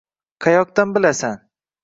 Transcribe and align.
Qayoqdan 0.45 0.95
bilasan 0.97 1.39